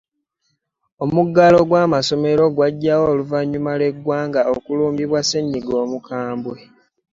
Omuggalo 1.03 1.57
gw'amasomero 1.69 2.43
gwajjawo 2.55 3.05
oluvanyuma 3.13 3.71
lw'eggwanga 3.79 4.41
okulumbibwa 4.55 5.19
ssenyiga 5.23 5.73
omukambwe. 5.83 6.57